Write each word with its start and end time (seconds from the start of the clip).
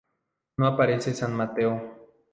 No 0.57 0.65
aparece 0.65 1.13
San 1.13 1.35
Mateo. 1.35 2.17